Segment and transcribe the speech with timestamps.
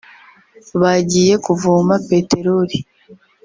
[0.81, 2.77] bagiye kuvoma peteroli